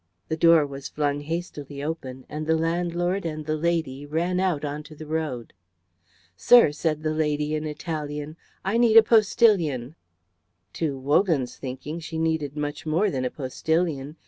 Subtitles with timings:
[0.29, 4.95] The door was flung hastily open, and the landlord and the lady ran out onto
[4.95, 5.53] the road.
[6.35, 8.35] "Sir," said the lady in Italian,
[8.65, 9.93] "I need a postillion."
[10.73, 14.15] To Wogan's thinking she needed much more than a postillion.